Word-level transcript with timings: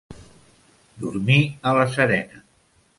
Dormir 1.05 1.39
a 1.73 1.77
la 1.81 1.87
serena. 1.99 2.45